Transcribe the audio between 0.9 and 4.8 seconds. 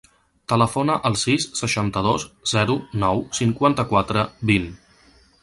al sis, seixanta-dos, zero, nou, cinquanta-quatre, vint.